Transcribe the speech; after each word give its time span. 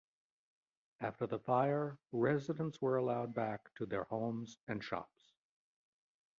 After 0.99 1.27
the 1.27 1.37
fire 1.37 1.99
residents 2.11 2.81
were 2.81 2.95
allowed 2.97 3.35
back 3.35 3.69
to 3.75 3.85
their 3.85 4.05
homes 4.05 4.57
and 4.67 4.83
shops. 4.83 5.31